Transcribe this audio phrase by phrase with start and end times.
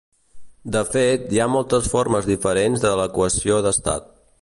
[0.75, 4.15] De fet, hi ha moltes formes diferents de l'equació d'estat.